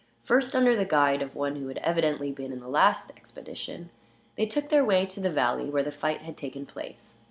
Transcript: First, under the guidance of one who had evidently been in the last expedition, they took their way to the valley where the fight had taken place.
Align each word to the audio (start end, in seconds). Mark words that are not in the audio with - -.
First, 0.23 0.55
under 0.55 0.75
the 0.75 0.83
guidance 0.83 1.21
of 1.29 1.35
one 1.35 1.57
who 1.57 1.67
had 1.67 1.77
evidently 1.83 2.31
been 2.31 2.51
in 2.51 2.59
the 2.59 2.67
last 2.67 3.11
expedition, 3.15 3.91
they 4.35 4.47
took 4.47 4.69
their 4.69 4.83
way 4.83 5.05
to 5.05 5.19
the 5.19 5.29
valley 5.29 5.69
where 5.69 5.83
the 5.83 5.91
fight 5.91 6.21
had 6.21 6.35
taken 6.35 6.65
place. 6.65 7.19